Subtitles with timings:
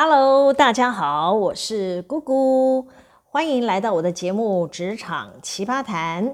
[0.00, 2.86] Hello，大家好，我是姑姑，
[3.24, 6.24] 欢迎来到我的节目《职场奇葩谈》。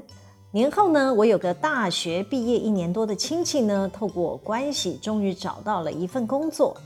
[0.50, 6.76] 年后呢，我有个大学毕业一年多的亲戚呢，透过关系终于找到了一份工作。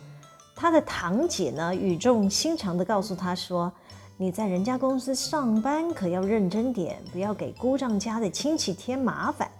[0.54, 3.72] 他的堂姐呢，语重心长地告诉他说
[4.16, 9.50] ：“你在人家公司上班可要认真点，不要给姑丈家的亲戚添麻烦。”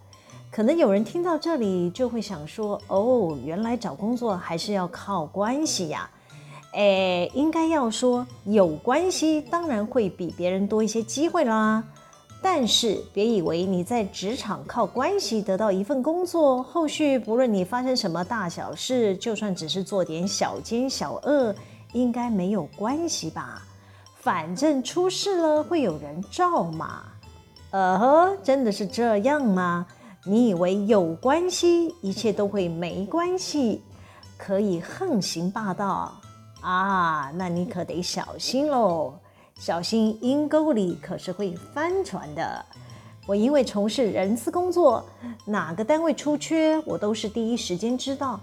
[0.52, 6.08] 可能有人听到这里就会想说：“哦，原来找工作还是要靠关系呀。”
[6.78, 11.82] 诶，应该要说有关系，当然会比别人多一些机会啦。
[12.40, 21.52] 但是别以为你在职场靠关系得到一份工作，后续不论你发生什么大小事，就算只是做点小奸小恶，
[21.94, 23.60] 应该没有关系吧？
[24.20, 27.02] 反正出事了会有人罩嘛。
[27.72, 29.84] 呃呵，真的是这样吗？
[30.24, 33.82] 你以为有关系，一切都会没关系，
[34.36, 36.14] 可以横行霸道？
[36.60, 39.14] 啊，那你可得小心喽！
[39.58, 42.64] 小心阴沟里可是会翻船的。
[43.26, 45.04] 我因为从事人资工作，
[45.44, 48.40] 哪个单位出缺，我都是第一时间知道。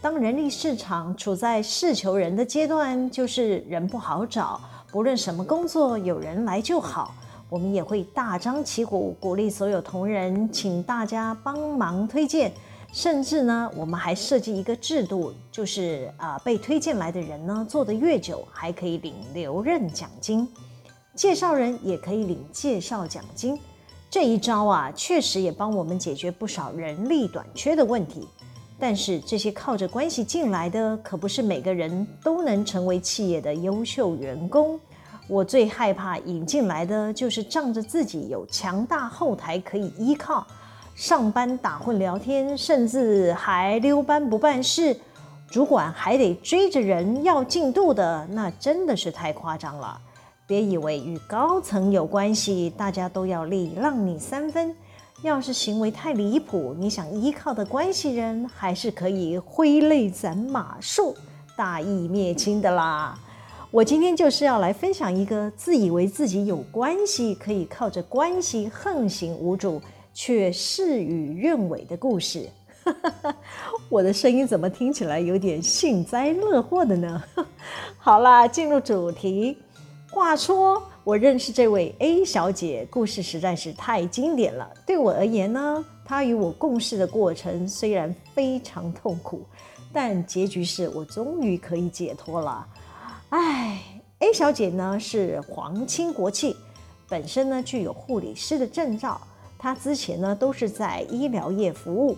[0.00, 7.14] 当人力市场处在事求人的阶段，就是人不好找，不论什么工作，有人来就好。
[7.48, 12.52] 我们也会大张旗鼓鼓励所有同仁，请大家帮忙推荐。
[12.94, 20.46] 甚至呢，我们还设计一个制度，就是啊、被推荐来的人呢，做得越久，还可以领留任奖金；
[21.12, 23.58] 介绍人也可以领介绍奖金。
[24.08, 28.28] 这一招啊，确实也帮我们解决不少人力短缺的问题。
[28.78, 34.78] 但是，这些靠着关系进来的，可不是每个人都能成为企业的优秀员工。
[35.26, 40.46] 我最害怕引进来的，就是仗着自己有强大后台可以依靠。
[40.94, 44.96] 上班打混聊天，甚至还溜班不办事，
[45.50, 50.00] 主管还得追着人要进度的，那真的是太夸张了。
[50.46, 54.74] 别以为与高层有关系，大家都要礼让你三分。
[55.22, 61.14] 要是行为太离谱，你想依靠的关系人还是可以挥泪斩马谡、
[61.56, 63.18] 大义灭亲的啦。
[63.70, 69.80] 我今天就是要来分享一个自以为自己有关系，可以靠着关系横行无阻。
[70.14, 72.48] 却事与愿违的故事，
[73.90, 77.22] 我的声音怎么听起来有点幸灾乐祸的呢？
[77.98, 79.58] 好啦，进入主题。
[80.10, 84.70] 话说，我认识这位 A 小姐，故事实在是太经典了。
[84.86, 89.44] 对我而言呢，她与我共事的过程虽然非常痛苦，
[89.92, 92.64] 但结局是我终于可以解脱了。
[93.30, 93.82] 唉
[94.20, 96.54] ，A 小姐呢是皇亲国戚，
[97.08, 99.20] 本身呢具有护理师的证照。
[99.64, 102.14] 他之前呢都是在医疗业服务，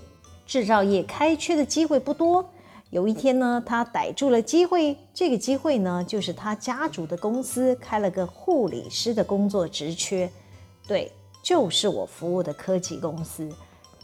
[0.48, 2.44] 制造业开缺的机会不多。
[2.90, 10.28] 有一天呢，他逮住了机会，这个机会呢就是他家族的公司开了个护理师的工作职缺，
[10.88, 13.48] 对，就是我服务的科技公司，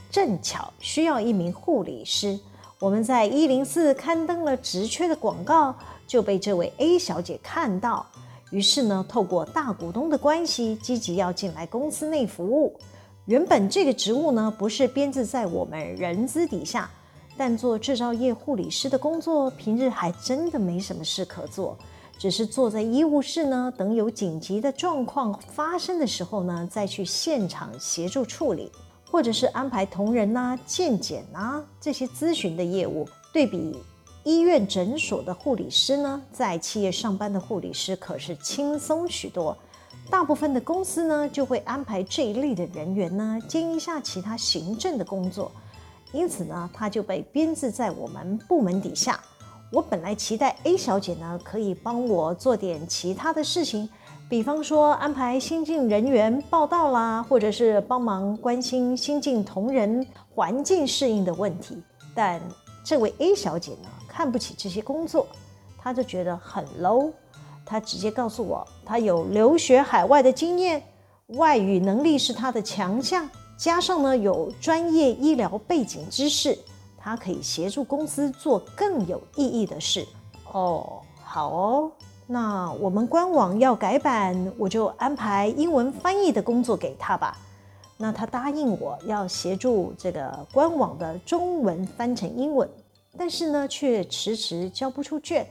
[0.09, 2.39] 正巧需要一名护理师。
[2.79, 5.75] 我们在一零四刊登了职缺的广告，
[6.07, 8.07] 就被这位 A 小姐看到，
[8.53, 12.79] 于是呢，透过大股东的关系，积极要进来公司内服务。
[13.27, 16.91] 原本这个职务呢，不是编制在我们人资底下，
[17.37, 21.79] 但做制造业护理师的工作，平日还真的没什么事可做，
[22.19, 28.73] 只是坐在医务室呢，等有紧急的状况发生的时候呢，再去现场协助处理，
[29.09, 33.09] 或者是安排同仁呐、健检呐这些咨询的业务。
[33.33, 33.81] 对比
[34.25, 39.57] 医院诊所的护理师呢，在企业上班的护理师可是轻松许多。
[40.11, 45.51] 大部分的公司呢，就会安排这一类的人员呢，兼一下其他行政的工作，
[46.13, 49.19] 因此呢，他就被编制在我们部门底下。
[49.73, 53.89] 我本来期待 A 小姐呢，可以帮我做点其他的事情，
[54.29, 61.83] 比方说安排新进人员报到啦，或者是帮忙关心新进同仁环境适应的问题。
[62.15, 62.39] 但
[62.85, 65.27] 这位 A 小姐呢，看不起这些工作，
[65.79, 67.11] 她就觉得很 low。
[67.65, 70.83] 他直接告诉我，他有留学海外的经验，
[71.29, 76.59] 外语能力是他的强项，加上呢有专业医疗背景知识，
[76.99, 80.07] 他可以协助公司做更有意义的事。
[80.53, 81.93] 哦，好哦，
[82.27, 87.39] 那我们官网要改版，我就安排英文翻译的工作给他吧。
[87.97, 92.69] 那他答应我要协助这个官网的中文翻成英文，
[93.17, 95.47] 但是呢却迟迟交不出卷。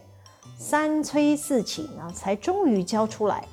[0.57, 3.43] 三催四请呢，才终于交出来。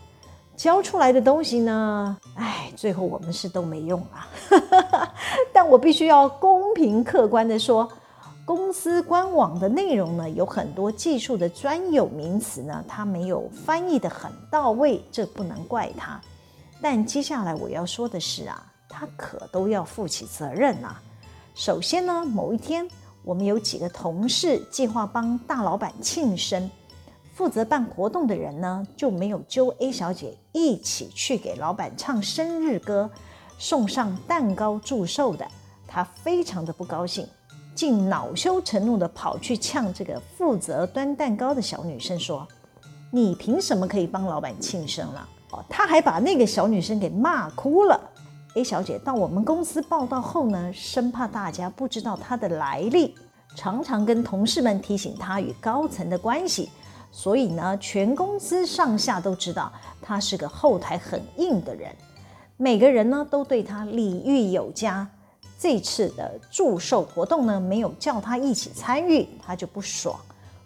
[0.57, 4.27] 交出来的东西呢，哎，最后我们是都没用啊。
[5.55, 7.89] 但我必须要公平客观地说，
[8.45, 16.21] 公司官网的内容呢，有很多技术的专有名词呢，它没有翻译得很到位，这不能怪他。
[16.83, 21.01] 但接下来我要说的是啊，他可都要负起责任啊。
[21.55, 22.89] 首先呢，某一天
[23.23, 26.69] 我们有几个同事计划帮大老板庆生，
[27.39, 33.09] 负责办活动的人呢就没有揪 A 小姐一起去给老板唱生日歌，
[33.57, 35.47] 送上蛋糕祝寿的。
[35.87, 37.25] 他非常的不高兴，
[37.77, 42.45] 竟恼羞成怒的跑去呛这个负责端蛋糕的小女生说
[43.13, 48.01] ：“你凭什么可以帮老板庆生了？”哦，他还把那个小女生给骂哭了。
[48.57, 53.15] A 小姐到我们公司报到后呢，生怕大家不知道她的来历，
[53.55, 56.69] 常常跟同事们提醒她与高层的关系，
[57.11, 61.95] 所以呢，全公司上下都知道她是个后台很硬的人，
[62.57, 65.09] 每个人呢都对她礼遇有加。
[65.61, 70.17] 这次的祝寿活动呢，没有叫他一起参与，他就不爽，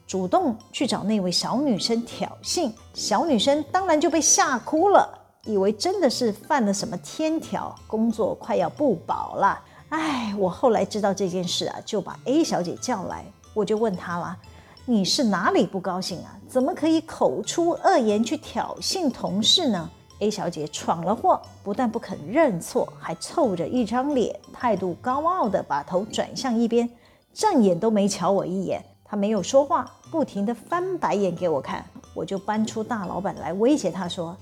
[0.06, 2.70] 主动去找那位小女生挑衅。
[2.92, 9.58] 小女生当然就被吓哭了，以为真的是犯了什么天条，工作快要不保了。
[9.88, 13.24] 哎，我后来知道这件事啊，就把 A 小姐叫来，
[13.54, 14.36] 我就问她了
[14.84, 16.36] ：“你是哪里不高兴啊？
[16.48, 19.88] 怎么可以口出恶言去挑衅同事呢？”
[20.18, 26.88] A 小姐闯了祸，不但不肯认错，还臭着一张脸，态度高傲地把头转向一边，
[27.32, 28.84] 正眼都没瞧我一眼。
[29.04, 31.84] 她没有说话，不停地翻白眼给我看。
[32.14, 34.36] 我就搬出大老板来威胁她说：“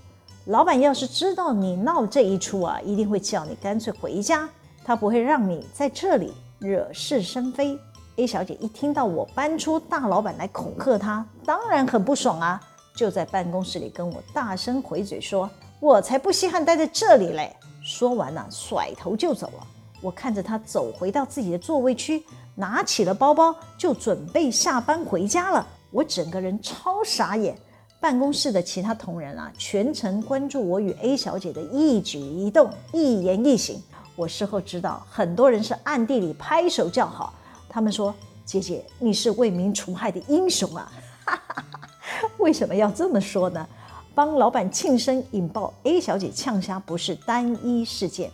[0.47, 4.49] 老板要是知道你闹这一出啊，一定会叫你干脆回家，
[4.85, 7.79] 他不会让你在这里惹是生非。
[8.17, 12.61] ”A 小姐一听到我搬出大老板来恐吓她，当然很不爽啊，
[12.95, 15.49] 就在办公室里跟我大声回嘴说。
[15.81, 17.57] 我才不稀罕待在这里嘞！
[17.83, 19.67] 说完呢，甩头就走了。
[20.03, 22.23] 我看着他走回到自己的座位区，
[22.55, 25.67] 拿起了包包，就准备下班回家了。
[25.91, 27.57] 我整个人超傻眼。
[27.99, 33.83] 办公室的其他同仁啊，全程关注我与 A 小姐的一举一动、一言一行。
[34.17, 37.33] 我事后知道，很多人是暗地里拍手叫好。
[37.73, 38.13] 他们说
[38.45, 40.93] ：“姐姐，你是为民除害的英雄啊！”
[41.25, 43.65] 哈哈哈，为什么要这么说呢？
[44.13, 48.29] 帮老板庆生引爆 A 小姐呛虾不是单一事件，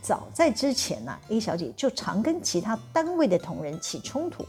[0.00, 4.42] 早在之前呢、，A 小姐就常跟其他单位的同仁起冲突，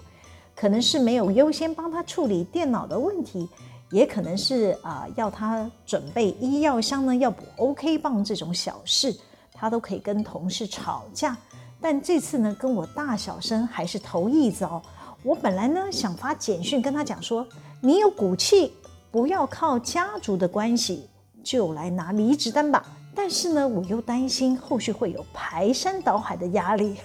[0.55, 3.47] 可能是没有优先帮她处理电脑的问题，
[3.91, 9.13] 也可能是啊、要她准备医药箱呢要补 OK 棒这种小事，
[9.53, 11.37] 她都可以跟同事吵架。
[11.81, 14.81] 但这次呢，跟我大小声还是头一遭。
[15.23, 17.45] 我本来呢想发简讯跟他讲说，
[17.81, 18.73] 你有骨气。
[19.11, 21.09] 不要靠家族的关系
[21.43, 22.85] 就来拿离职单吧，
[23.15, 26.95] 但是呢，我又担心后续会有排山倒海的压力。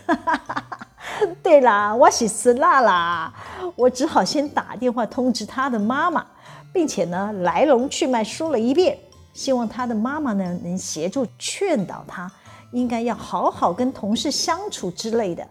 [1.43, 3.33] 对啦，我是死辣啦，
[3.75, 6.27] 我只好先打电话通知他的妈妈，
[6.75, 8.99] 并且呢，来龙去脉说了一遍，
[9.33, 12.31] 希望他的妈妈呢能协助劝导他，
[12.75, 15.47] 应该要好好跟同事相处之类的。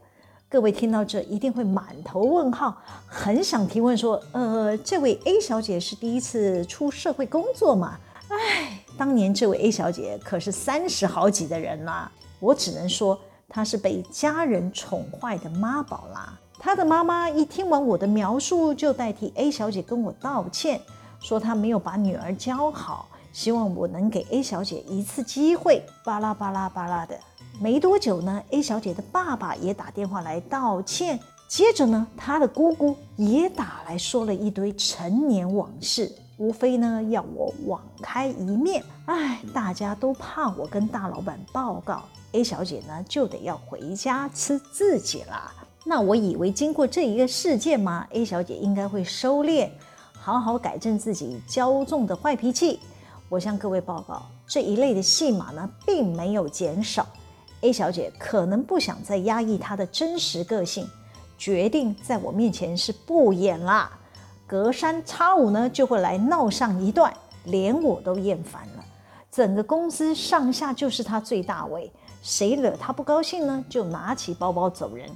[0.50, 2.78] 各位听到这一定会满头问号，
[3.08, 7.98] 很想提问说：“呃，这位 A 小姐是第一次出社会工作吗？”
[8.30, 13.18] 哎，当年这位 A 小姐可是三十好几的人啦，我只能说
[13.48, 16.38] 她是被家人宠坏的妈宝啦。
[16.60, 20.82] 她的妈妈一听完我的描述，就代替 A 小姐跟我道歉，
[21.20, 25.84] 说她没有把女儿教好，希望我能给 A 小姐一次机会。
[26.06, 27.20] 巴拉巴拉巴拉的。
[27.60, 31.20] 没多久呢，A 小姐的爸爸也打电话来道歉。
[31.48, 38.84] 接着呢，她的姑姑也打来说了一堆陈年往事，无非呢要我网开一面。
[39.06, 45.52] 哎，大家都怕我跟大老板报告，A 小姐呢就得要回家吃自己了。
[45.86, 49.70] 那我以为经过这一个事件嘛，A 小姐应该会收敛，
[50.13, 52.80] 好好改正自己骄纵的坏脾气。
[53.34, 57.04] 我向各位报告，这一类的戏码呢，并没有减少。
[57.62, 60.88] A 小姐可能不想再压抑她的真实个性，
[61.36, 63.90] 决定在我面前是不演啦。
[64.46, 67.12] 隔三差五呢就会来闹上一段，
[67.46, 68.86] 连我都厌烦了。
[69.32, 75.10] 整个公司上下就是她最大位，谁惹她不高兴呢，就拿起包包走人。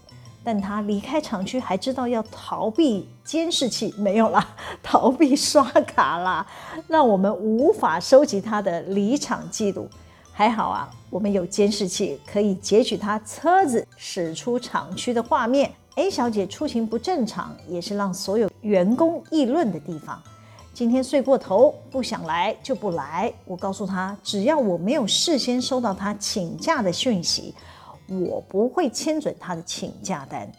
[0.48, 4.48] 但他离开厂区还知道要逃避监视器，没有啦，
[4.82, 6.48] 逃避刷卡啦，
[6.88, 9.90] 让我们无法收集他的离场记录。
[10.32, 15.70] 还好啊，我们有监视器可以截取他车子驶出厂区的画面。
[15.96, 20.18] A 小姐出行不正常，也是让所有员工议论的地方。
[20.74, 23.34] 今天睡过头，不想来就不来。
[23.44, 27.54] 我告诉她，只要我没有事先收到她请假的讯息，
[28.08, 30.50] 我不会签准他的请假单。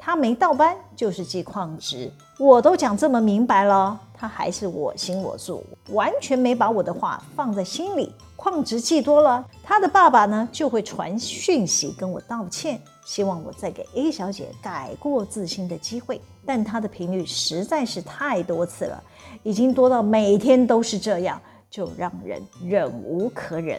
[0.00, 8.12] 他没到班就是记旷职，我都讲这么明白了，他还是我行我素，完全没把我的话放在心里。
[8.36, 16.20] 旷职记多了，他的爸爸呢就会传讯息跟我道歉，希望我再给 A 小姐改过自新的机会。
[16.46, 19.02] 但他的频率实在是太多次了，
[19.42, 21.38] 已经多到每天都是这样，
[21.68, 23.78] 就让人忍无可忍。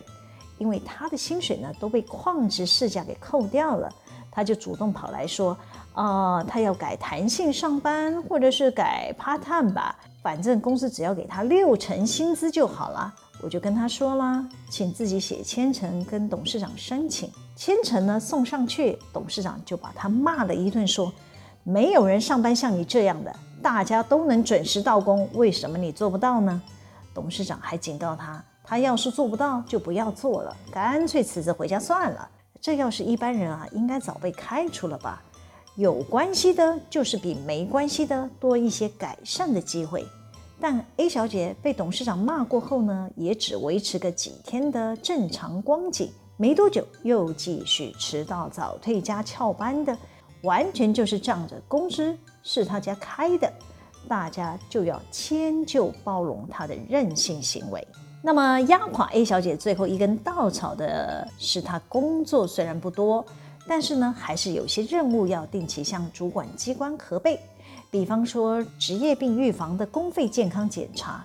[0.59, 3.91] 因为他的薪水呢都被矿职事假给扣掉了，
[4.29, 5.57] 他就主动跑来说。
[5.93, 13.13] 啊、他要改弹性上班，或者是改 part time 吧，反正公司只要给他六成薪资就好了。
[13.41, 17.29] 我就跟他说了，请自己写签呈跟董事长申请。
[17.53, 21.11] 签呈呢送上去，董事长就把他骂了一顿，说
[21.63, 26.61] 没有人上班像你这样的，大家都能准时到工，为什么你做不到呢？
[27.13, 32.29] 董事长还警告他，他要是做不到就不要做了，干脆辞职回家算了。
[32.61, 35.23] 这要是一般人啊，应该早被开除了吧。
[35.75, 40.05] 有关系的，就是比没关系的多一些改善的机会。
[40.61, 49.97] 但 A 小姐被董事长骂过后呢，也只维持个几天的正常光景，没多久又继续迟到、早退加翘班的，
[50.43, 53.51] 完全就是仗着工资是他家开的，
[54.07, 57.87] 大家就要迁就包容他的任性行为。
[58.21, 63.25] 那么压垮 A 小姐最后一根稻草的是，她工作虽然不多。
[63.67, 67.39] 但是呢，还是有些任务要定期向主管机关核备，
[67.91, 71.23] 比方说职业病预防的公费健康检查，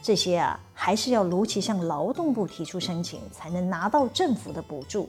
[0.00, 5.08] 这些啊，还是要如期向劳动部提出申请，才能拿到政府的补助。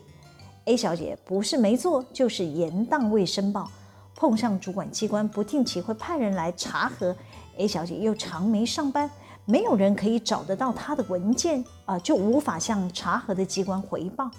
[0.66, 3.70] A 小姐不是没做，就是延宕未申报，
[4.16, 7.16] 碰上主管机关不定期会派人来查核
[7.58, 9.08] ，A 小姐又常没上班，
[9.46, 14.30] 没有人可以找得到他的文件啊，就无法向查核的机关回报。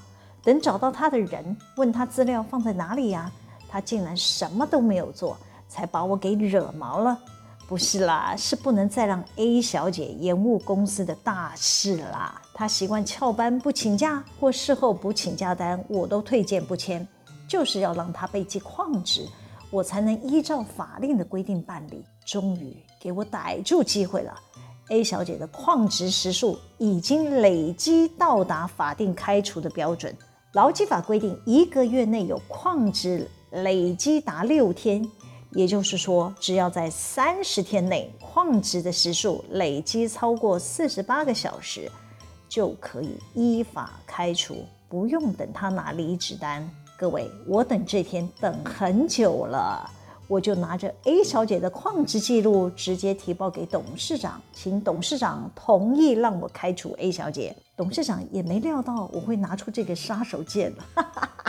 [0.42, 3.30] 等找到他的人，问他资料放在哪里呀？
[3.68, 5.36] 他竟然什么都没有做，
[5.68, 7.18] 才把我给惹毛了。
[7.68, 12.42] 不是啦，是不能再让 A 小姐延误公司的大事啦。
[12.52, 17.06] 她习惯翘班不请假，或事后补请假单，我都推荐不签，
[17.48, 19.26] 就是要让她被记旷职，
[19.70, 22.04] 我才能依照法令的规定办理。
[22.26, 24.38] 终于给我逮住机会了。
[24.92, 30.14] A 小姐的旷职时数已经累积到达法定开除的标准。
[30.52, 35.02] 劳基法规定，一个月内有旷职累积达六天，
[35.52, 41.90] 也就是说，只要在三十天内旷职的时数累积超过四十八个小时，
[42.50, 46.68] 就可以依法开除，不用等他拿离职单。
[46.98, 49.90] 各位，我等这天等很久了。
[50.32, 57.54] 我就拿着 A 小姐的旷职记录，直接提报给董事长，请董事长同意让我开除 A 小姐。
[57.76, 60.72] 董事长也没料到我会拿出这个杀手锏。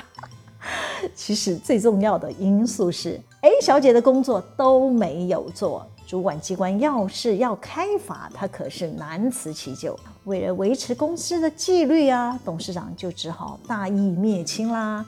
[1.16, 9.98] 其实最重要的因素是 A 小姐的工作都没有做，主管机关要是要开罚，她可是难辞其咎。
[10.26, 15.06] 为了维持公司的纪律啊，董事长就只好大义灭亲啦。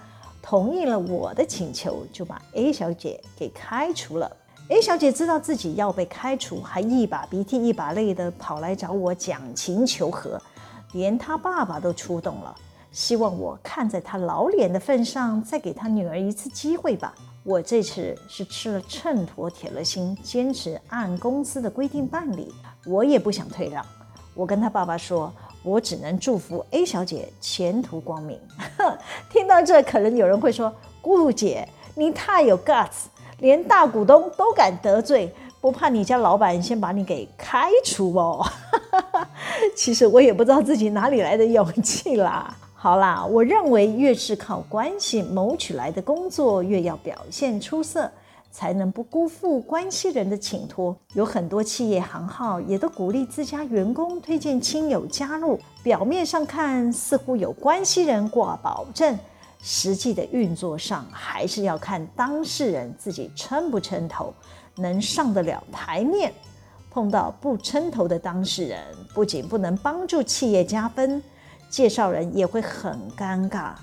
[0.48, 4.32] 同意了我的请求，就把 A 小姐给开除了。
[4.70, 10.40] A 小姐知道自己要被开除，还一把鼻涕一把泪的跑来找我讲情求和，
[10.94, 12.56] 连她爸爸都出动了，
[12.92, 17.16] 希望我看在她老脸的份上，再给她女儿一次机会吧。
[17.44, 22.54] 我这次是吃了秤砣铁了心，坚持按公司的规定办理，
[22.86, 23.84] 我也不想退让。
[24.36, 25.34] 我跟她爸爸说。
[25.66, 28.40] 我只能祝福 A 小姐前途光明。
[29.32, 33.08] 听到这，可能有人会说：“顾姐，你太有 guts，
[33.40, 38.46] 连大股东都敢得罪，不怕你家老板先把你给开除哦？”
[39.76, 42.56] 其实我也不知道自己哪里来的勇气啦。
[42.76, 48.12] 好啦，我认为越是靠关系谋取来的工作，越要表现出色。
[48.56, 50.96] 才能不辜负关系人的请托。
[51.14, 55.60] 有很多企业行号也都鼓励自家员工推荐亲友加入。
[55.84, 59.20] 表面上看似乎有关系人挂保证，
[59.62, 64.34] 实际的运作上还是要看当事人自己撑不撑头，
[64.76, 66.32] 能上得了台面。
[66.90, 68.82] 碰到不撑头的当事人，
[69.14, 71.22] 不仅不能帮助企业加分，
[71.70, 73.74] 介绍人也会很尴尬。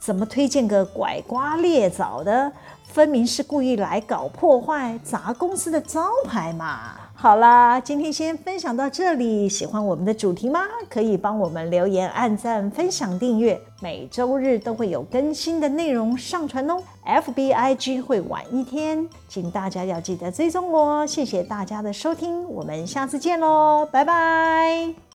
[0.00, 2.50] 怎么推荐个拐瓜裂枣的？
[2.84, 6.96] 分明是故意来搞破坏、砸公司的招牌嘛！
[7.14, 9.48] 好啦，今天先分享到这里。
[9.48, 10.62] 喜欢我们的主题吗？
[10.88, 13.60] 可以帮我们留言、按赞、分享、订阅。
[13.80, 16.82] 每周日都会有更新的内容上传哦。
[17.06, 21.06] FBIG 会晚一天，请大家要记得追踪我。
[21.06, 25.09] 谢谢大家的收听，我们下次见喽，拜拜。